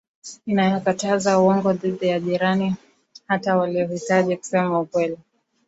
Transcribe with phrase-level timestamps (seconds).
[0.45, 2.75] inayokataza uongo dhidi ya jirani
[3.27, 5.17] Hata waliojitahidi kusema ukweli